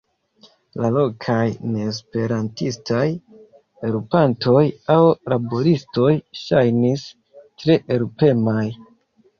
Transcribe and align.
La 0.83 0.87
lokaj 0.93 1.43
neesperantistaj 1.73 3.03
helpantoj 3.85 4.65
aŭ 4.95 4.99
laboristoj 5.35 6.11
ŝajnis 6.45 7.07
tre 7.45 7.83
helpemaj. 7.95 8.63